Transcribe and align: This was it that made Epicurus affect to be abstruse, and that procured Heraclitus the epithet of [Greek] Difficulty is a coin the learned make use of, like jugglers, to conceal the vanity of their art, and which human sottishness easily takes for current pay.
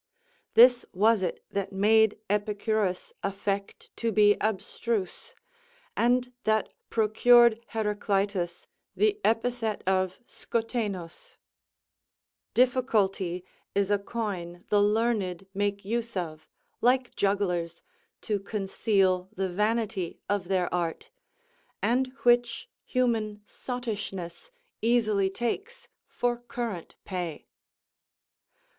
This 0.55 0.83
was 0.93 1.21
it 1.21 1.45
that 1.51 1.71
made 1.71 2.17
Epicurus 2.27 3.13
affect 3.21 3.95
to 3.97 4.11
be 4.11 4.35
abstruse, 4.41 5.35
and 5.95 6.33
that 6.43 6.69
procured 6.89 7.59
Heraclitus 7.67 8.65
the 8.95 9.21
epithet 9.23 9.83
of 9.85 10.19
[Greek] 10.49 11.37
Difficulty 12.55 13.45
is 13.75 13.91
a 13.91 13.99
coin 13.99 14.65
the 14.69 14.81
learned 14.81 15.45
make 15.53 15.85
use 15.85 16.17
of, 16.17 16.47
like 16.81 17.15
jugglers, 17.15 17.83
to 18.21 18.39
conceal 18.39 19.29
the 19.35 19.49
vanity 19.49 20.19
of 20.27 20.47
their 20.47 20.73
art, 20.73 21.11
and 21.79 22.07
which 22.23 22.67
human 22.85 23.43
sottishness 23.45 24.49
easily 24.81 25.29
takes 25.29 25.87
for 26.07 26.37
current 26.37 26.95
pay. 27.05 27.45